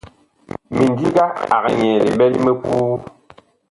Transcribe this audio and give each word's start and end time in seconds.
Mindiga 0.75 1.23
ag 1.55 1.65
nyɛɛ 1.77 1.97
liɓɛ 2.05 2.25
li 2.33 2.39
mipuu. 2.45 2.93